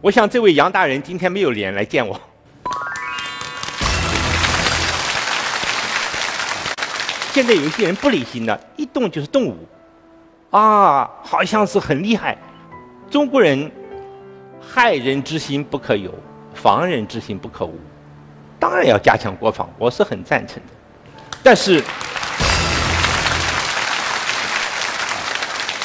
[0.01, 2.21] 我想这位杨大人今天没有脸来见我。
[7.33, 9.57] 现在有一些人不理性的，一动就是动武，
[10.51, 12.37] 啊，好像是很厉害。
[13.11, 13.71] 中国人，
[14.61, 16.13] 害人之心不可有，
[16.53, 17.79] 防人之心不可无。
[18.59, 20.73] 当然要加强国防，我是很赞成的。
[21.43, 21.83] 但是，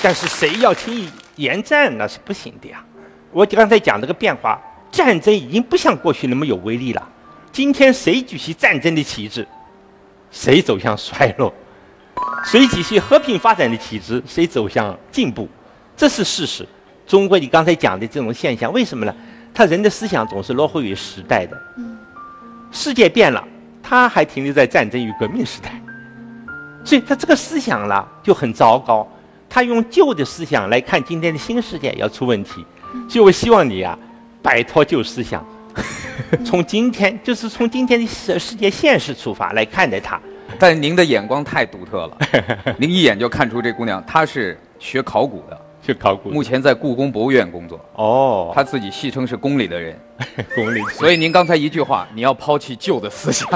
[0.02, 2.84] 但是谁要轻易言战那是不行的呀。
[3.32, 4.60] 我刚才讲这个变化，
[4.92, 7.10] 战争已经不像过去那么有威力了。
[7.52, 9.48] 今天谁举起战争的旗帜，
[10.32, 11.52] 谁走向衰落；
[12.44, 15.48] 谁举起和平发展的旗帜，谁走向进步。
[15.96, 16.68] 这是事实。
[17.06, 19.16] 中国你刚才讲的这种现象，为什么呢？
[19.54, 21.58] 他人的思想总是落后于时代的。
[22.72, 23.44] 世界变了，
[23.82, 25.82] 他还停留在战争与革命时代，
[26.84, 29.08] 所以他这个思想啦就很糟糕。
[29.58, 32.64] 他用旧的思想来看今天的新世界，要出问题。
[33.10, 33.98] 所以我希望你啊，
[34.40, 35.44] 摆脱旧思想，
[36.46, 40.22] 从今天就是从今天的世世界现实出发来看待它。
[40.60, 42.18] 但您的眼光太独特了，
[42.78, 46.30] 您一眼就看出这姑娘她是学考古的，学考古。
[46.30, 47.84] 目前在故宫博物院工作。
[47.96, 50.00] 哦，她自己戏称是宫里的人。
[50.54, 50.84] 宫里。
[50.92, 53.50] 所以您刚才一句话，你要抛弃旧的思想，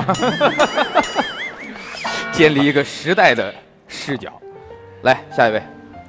[2.33, 3.53] 建立一个时代的
[3.87, 4.33] 视角。
[5.03, 5.61] 来，下一位。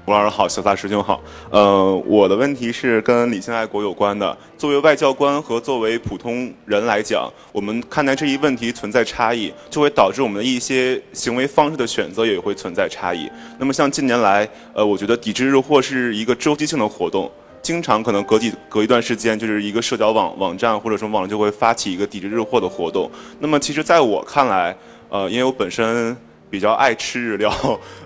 [0.04, 1.22] 吴老师好，小撒师兄好。
[1.48, 4.36] 呃，我的问题是跟理性爱国有关的。
[4.58, 13.30] 作为外交官和作为普通人来讲，我们看待这一问题存在差异，就会导致我们的一些行为方式的选择也会存在差异。
[13.60, 17.30] 那么像近年来，呃，我觉得抵制日货是一个周期性的活动，
[17.62, 23.08] 经常可能隔几隔一段时间，就是一个社交网网站或者说网就会发起一个抵制日货的活动。
[23.38, 24.76] 那么其实在我看来，
[25.10, 26.16] 呃，因为我本身。
[26.52, 27.50] 比较爱吃日料，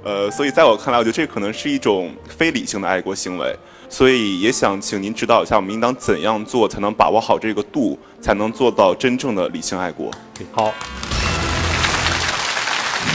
[0.04, 3.52] 呃，所以在我看来，我觉得这可能是一种非理性的爱国行为，
[3.88, 10.12] 所以也想请您指导一下，我们应当怎样做才能把握好这个度，才能做到真正的理性爱国？
[10.52, 10.72] 好，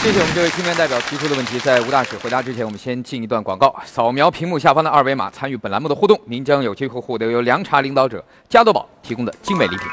[0.03, 1.57] 谢谢我们这位青年代表提出的问题。
[1.59, 3.73] 在吴大使回答之前，我们先进一段广告。
[3.85, 9.87] 扫描屏幕下方的二维码，参与本栏目的互动，您将有机会获得由凉茶领导者加多宝提供的精美礼品。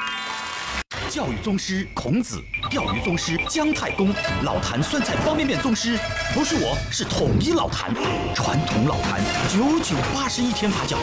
[1.08, 2.38] 教育宗师孔子，
[2.70, 5.98] 钓鱼宗师姜太公，老坛酸菜方便面宗师，
[6.34, 7.94] 不是我，是统一老坛，
[8.34, 10.96] 传统老坛，九九八十一天发酵，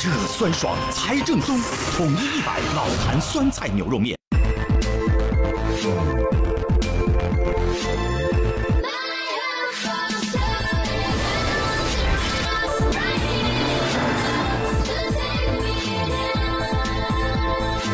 [0.00, 1.60] 这酸爽才正宗，
[1.96, 4.16] 统一一百老坛酸菜牛肉面。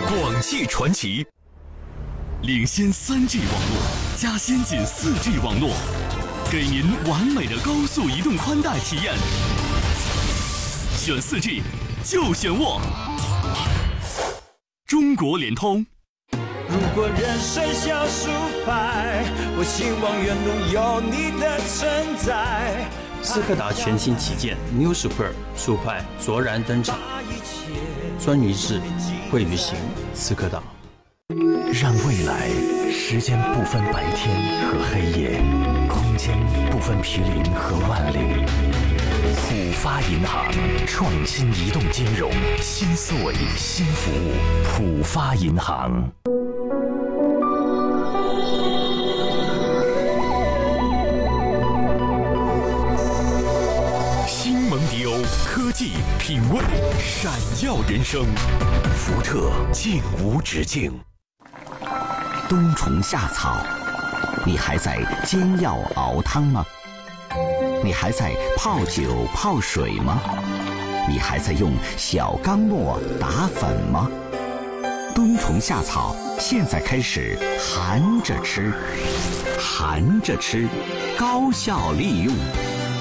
[0.09, 1.27] 广汽传祺。
[2.43, 5.71] 领先 3G 网络加先进 4G 网络，
[6.51, 9.15] 给您完美的高速移动宽带体验。
[10.97, 11.63] 选 4G
[12.03, 12.81] 就选我，
[14.87, 15.87] 中国联通。
[16.69, 18.29] 如果人生像书
[18.67, 19.23] 牌，
[19.57, 22.91] 我希望远路有你的存在。
[23.23, 26.99] 斯柯达全新旗舰 New Super 速派卓然登场，
[28.19, 28.81] 专一致
[29.31, 29.77] 会旅行，
[30.13, 30.61] 斯柯达。
[31.73, 32.49] 让未来
[32.91, 35.43] 时间不分白天和黑夜，
[35.89, 36.37] 空间
[36.71, 38.45] 不分毗邻和万里。
[39.35, 40.53] 浦发银行
[40.87, 44.33] 创新移动金融，新思维新服务。
[44.65, 46.11] 浦发银行。
[54.27, 56.61] 新蒙迪欧科技品味
[56.99, 57.33] 闪
[57.65, 58.25] 耀人生，
[58.97, 60.93] 福特竟无止境。
[62.53, 63.65] 冬虫夏草，
[64.45, 66.63] 你还在煎药熬汤吗？
[67.83, 70.21] 你还在泡酒泡水吗？
[71.09, 74.07] 你还在用小钢磨打粉吗？
[75.15, 78.71] 冬虫夏草现在开始含着吃，
[79.59, 80.69] 含着吃，
[81.19, 82.35] 高效利用，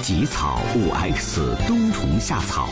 [0.00, 2.70] 吉草五 X 冬虫夏草，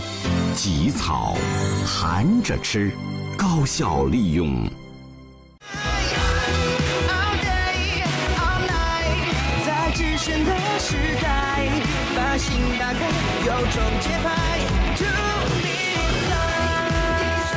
[0.57, 1.37] 吉草
[1.85, 2.91] 含着吃，
[3.37, 4.67] 高效利用。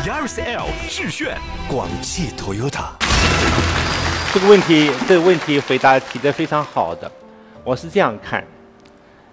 [0.05, 1.35] Yaris L 致炫，
[1.67, 2.89] 广汽 Toyota。
[4.31, 7.11] 这个问题，这个问题回答提的非常好的。
[7.63, 8.43] 我是这样看，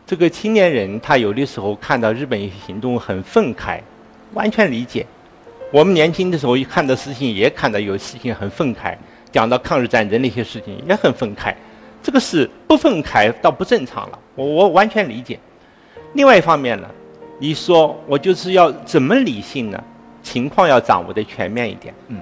[0.06, 3.80] 这个青年人他有的时候看到日本行动很愤慨，
[4.32, 5.04] 完全理解。
[5.70, 8.96] 我们年轻的时候一看的事情也看到有事情很愤慨，
[9.30, 11.54] 讲到抗日战争那些事情也很愤慨。
[12.02, 15.38] 这个是不愤慨倒不正常了，我我完全理解。
[16.14, 16.88] 另外一方面呢，
[17.38, 19.82] 你说我就是要怎么理性呢？
[20.22, 21.94] 情况要掌握的全面一点。
[22.08, 22.18] 嗯，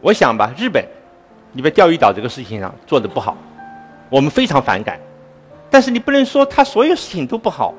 [0.00, 0.84] 我想吧，日本，
[1.52, 3.36] 你在钓鱼岛这个事情上做的不好，
[4.08, 4.98] 我们非常反感。
[5.70, 7.74] 但是你不能说他所有事情都不好。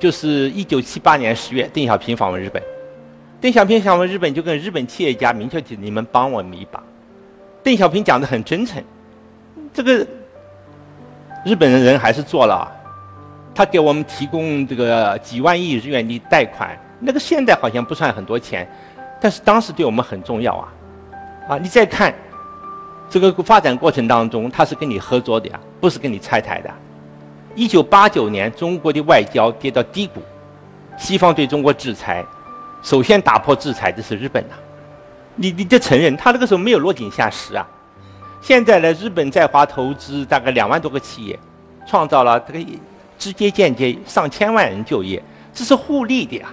[0.00, 2.62] 就是一九七八年十月，邓小平访问日本，
[3.40, 6.80] 邓小平访问日本就跟日本企业家明确提，你们帮我们一把。
[7.64, 8.80] 邓小平讲的很真诚，
[9.74, 10.06] 这个
[11.48, 12.70] 日本人还是做了。
[13.54, 18.68] 他给我们提供这个几万亿日元的贷款，那个现在好像不算很多钱，
[19.18, 20.68] 但是当时对我们很重要啊！
[21.48, 22.14] 啊，你再看
[23.08, 26.70] 这个发展过程当中，他是跟你合作的呀，不是跟你拆台的。
[27.54, 30.20] 一九八九年，中国的外交跌到低谷，
[30.98, 32.24] 西方对中国制裁，
[32.82, 34.54] 首先打破制裁的是日本呐。
[35.34, 37.66] 你你得承认，他那个时候没有落井下石啊。
[38.40, 41.36] 现在呢，日本在华投资大概两万多个企业，
[41.88, 42.70] 创造了这个。
[43.18, 45.20] 直接间接上千万人就业，
[45.52, 46.46] 这是互利的呀。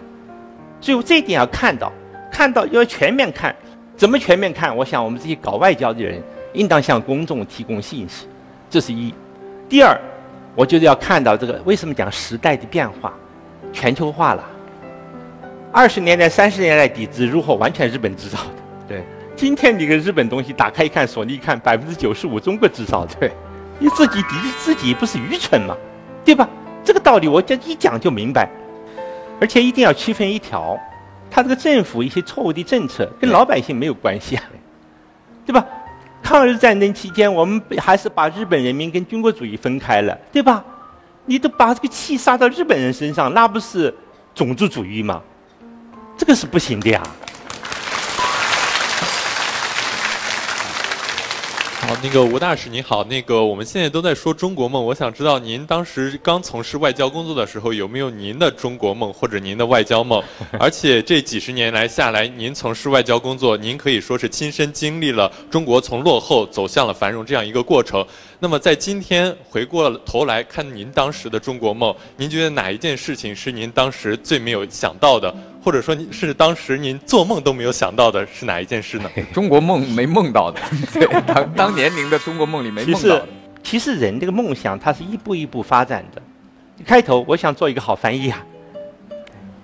[0.82, 1.92] 所以这一点要看到，
[2.32, 3.56] 看到要全面看，
[3.96, 4.76] 怎么全面看？
[4.76, 6.20] 我想我们这些搞外交的人
[6.54, 8.26] 应当向公众提供信息，
[8.68, 9.14] 这是一。
[9.70, 9.96] 第二，
[10.56, 13.14] 我觉得要看到这个为什么讲时代的变化，
[13.72, 14.44] 全球化了，
[15.72, 18.50] 二十年代、三十年代底子如何完全日本制造的。
[18.88, 19.04] 对，
[19.36, 23.06] 今天你个日本东西打开一看，索尼一看，百分之九十五中国制造。
[23.20, 23.32] 对，
[23.80, 25.76] 你自己敌自己不是愚蠢吗？
[26.24, 26.48] 对吧？
[26.84, 28.50] 这个道理我这一讲就明白，
[29.40, 30.78] 而且一定要区分一条，
[31.30, 34.44] 他这个政府一些错误的政策跟老百姓没有关系啊，
[35.46, 35.66] 对吧？
[36.24, 40.64] 抗日战争期间，我们还是把日本人民跟军国主义分开了，对吧？
[41.26, 43.94] 你都把这个气撒到日本人身上，那不是
[44.34, 45.22] 种族主义吗？
[46.18, 47.04] 这个是不行的呀。
[51.86, 60.20] 好，那个吴大使您好，那个我们现在都在说中国梦，我想知道您当时刚从事外交工作的时候，有没有您的中国梦或者您的外交梦？
[60.60, 68.04] 而且这几十年来下来，您从事外交工作，您可以说是亲身经历了中国从落后走向了繁荣这样一个过程。
[68.40, 75.32] 那么在今天回过头来看您当时的中国梦，您觉得哪一件事情是您当时最没有想到的，
[75.66, 79.10] 或者说是当时您做梦都没有想到的是哪一件事呢？
[79.34, 80.62] 中国梦没梦到的，
[80.94, 83.28] 对，当当年您的中国梦里没梦到的。
[83.64, 86.22] 其实人这个梦想，它是一步一步发展的。
[86.86, 88.46] 开头我想做一个好翻译啊，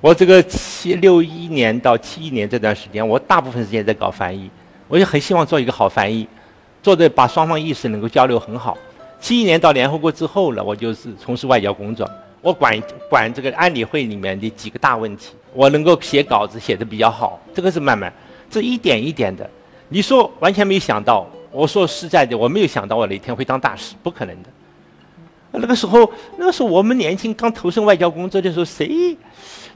[0.01, 4.49] 我这个七六一年到七一年这段时间，我大部分时间在搞翻译，
[4.87, 6.27] 我也很希望做一个好翻译。
[6.81, 8.75] 做的把双方意识能够交流很好。
[9.19, 12.09] 七一年到联合国之后了，我就是从事外交工作，
[12.41, 17.39] 我管管这个安理会里面的几个大问题，我能够写稿子写的比较好。
[17.53, 18.11] 这个是慢慢，
[18.49, 19.49] 这一点一点的。
[19.89, 24.49] 你说完全没有想到，我说实在的，我没有想到我哪天会当大使，不可能的。
[25.53, 29.17] 那个时候，那个时候我们年轻刚投身外交工作的时候，谁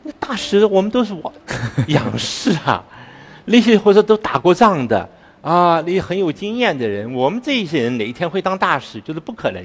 [0.03, 1.33] 那大使我们都是我
[1.87, 2.83] 仰视啊，
[3.43, 5.09] 那些或者都打过仗的。
[5.41, 9.63] 啊，你很有经验的人，我们这一些人哪一天会当大使，就是不可能。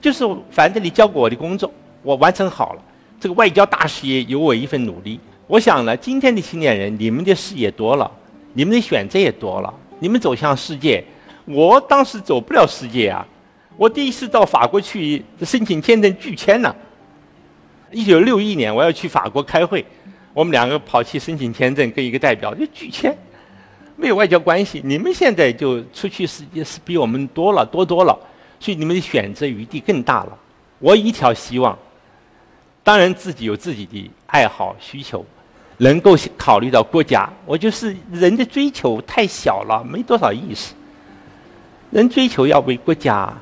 [0.00, 1.72] 就是反正你交给我的工作，
[2.04, 2.82] 我完成好了，
[3.18, 5.18] 这个外交大事业有我一份努力。
[5.48, 8.10] 我想呢，今天的青年人，你们的视野多了，
[8.52, 11.02] 你们的选择也多了，你们走向世界，
[11.46, 13.26] 我当时走不了世界啊。
[13.78, 16.76] 我第一次到法国去申请签证拒签了。
[17.90, 19.82] 一九六一年我要去法国开会，
[20.34, 23.16] 我们两个跑去申请签证，跟一个代表就拒签。
[23.96, 28.14] 没有外交关系，你们现在就出去世界是比我们多了多多了，
[28.60, 30.38] 所以你们的选择余地更大了。
[30.78, 31.76] 我一条希望，
[32.84, 35.24] 当然自己有自己的爱好需求，
[35.78, 37.28] 能够考虑到国家。
[37.46, 40.74] 我就是人的追求太小了，没多少意思。
[41.90, 43.32] 人追求要为国家，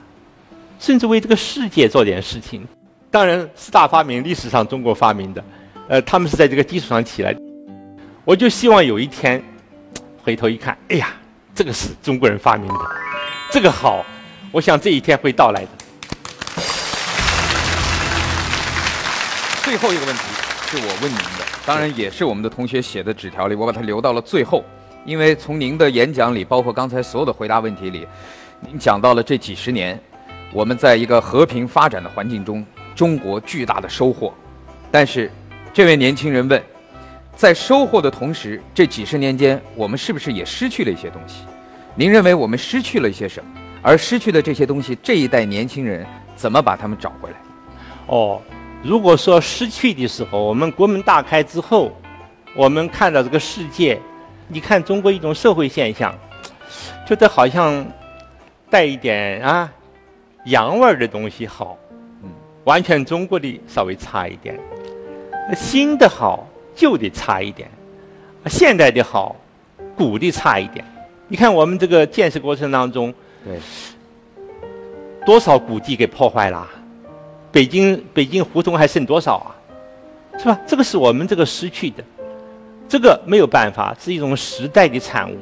[0.79, 2.67] 甚至为这个世界做点事情。
[3.11, 5.45] 当然，四大发明历史上中国发明的，
[5.89, 7.35] 呃，他们是在这个基础上起来。
[8.25, 9.43] 我就希望有一天。
[10.23, 11.11] 回头一看，哎呀，
[11.55, 12.81] 这个是中国人发明的，
[13.53, 14.05] 这个好，
[14.51, 15.69] 我想这一天会到来的。
[19.63, 20.23] 最后一个问题
[20.69, 24.65] 是我问您的，当然也是我们的同学写的纸条里，我把它留到了最后，
[25.05, 28.07] 因为从您的演讲里，包括刚才所有的回答问题里，
[28.61, 30.01] 您讲到了这几十年，
[30.53, 32.65] 我们在一个和平发展的环境中，
[32.95, 34.33] 中国巨大的收获，
[34.93, 35.29] 但是
[35.75, 36.63] 这位年轻人问。
[37.35, 41.43] 在收获的同时，这几十年间，我们是不是也失去了一些东西？
[41.95, 43.51] 您认为我们失去了一些什么？
[43.83, 47.37] 而失去的这些东西，这一代年轻人怎么把他们找回来？
[48.07, 48.41] 哦，
[48.87, 51.91] 如果说失去的时候，我们国门大开之后，
[52.55, 54.01] 我们看到这个世界，
[54.47, 56.15] 你看中国一种社会现象，
[57.07, 57.85] 觉得好像
[58.71, 59.73] 带一点啊
[60.45, 61.77] 洋味儿的东西好，
[62.23, 62.31] 嗯，
[62.65, 64.59] 完全中国的稍微差一点，
[65.55, 66.47] 新的好。
[66.79, 67.71] 旧的差一点，
[68.45, 69.35] 现代的好，
[69.97, 70.85] 古的差一点。
[71.27, 73.59] 你看我们这个建设过程当中，对，
[75.25, 76.69] 多少古迹给破坏了？
[77.57, 79.49] 北京北京胡同还剩多少啊？
[80.39, 80.61] 是吧？
[80.67, 82.05] 这个是我们这个失去的，
[82.87, 85.39] 这个没有办法，是一种时代的产物。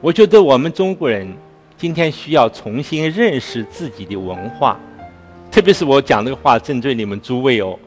[0.00, 1.32] 我觉得我们中国人
[1.76, 4.76] 今天需要重新认识自己的文化，
[5.48, 7.78] 特别是我讲这个话针对你们诸位哦。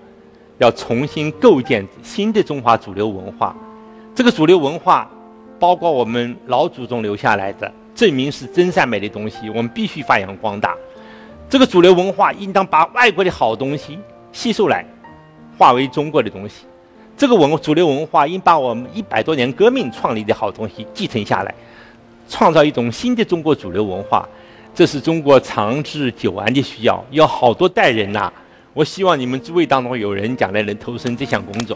[0.59, 3.53] 要重新构建新的中华主流文化，
[4.15, 5.11] 这个主流文化
[5.59, 10.73] 包括我们老祖宗留下来的，证明是真善美的东西，我们必须发扬光大。
[11.51, 13.99] 这个主流文化应当把外国的好东西
[14.31, 14.85] 吸收来，
[15.57, 16.63] 化为中国的东西。
[17.17, 21.53] 这个文主流文化应把我们一百多年革命创立的好东西继承下来，
[22.29, 24.25] 创造一种新的中国主流文化。
[24.73, 28.31] 这是中国长治久安的需要，要好多代人呐。
[28.73, 31.75] 我希望你们诸位当中有人将来能投身这项工作。